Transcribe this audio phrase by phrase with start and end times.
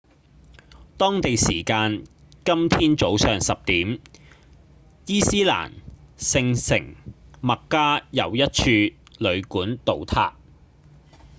[0.97, 2.05] 當地時間
[2.43, 3.99] 今天早上10點
[5.05, 5.73] 伊斯蘭
[6.17, 6.95] 聖城
[7.39, 10.35] 麥加有一處旅館倒塌